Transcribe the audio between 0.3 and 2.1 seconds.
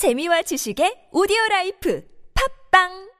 지식의 오디오 라이프